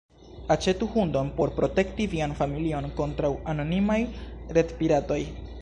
Aĉetu 0.53 0.87
hundon 0.93 1.29
por 1.35 1.53
protekti 1.59 2.09
vian 2.15 2.35
familion 2.41 2.89
kontraŭ 3.03 3.33
anonimaj 3.55 4.03
retpiratoj. 4.61 5.25